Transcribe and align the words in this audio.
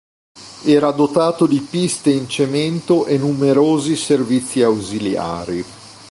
Era 0.65 0.89
dotato 0.89 1.45
di 1.45 1.59
piste 1.59 2.09
in 2.11 2.27
cemento 2.27 3.05
e 3.05 3.19
numerosi 3.19 3.95
servizi 3.95 4.63
ausiliari. 4.63 5.63